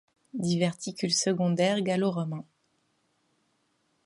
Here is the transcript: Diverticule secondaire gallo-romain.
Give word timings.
Diverticule 0.33 1.13
secondaire 1.13 1.83
gallo-romain. 1.83 2.43